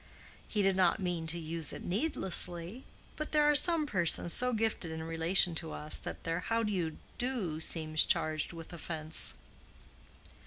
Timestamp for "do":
6.63-6.71, 7.19-7.59